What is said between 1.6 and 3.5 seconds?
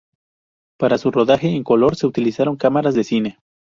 color, se utilizaron cámaras de cine.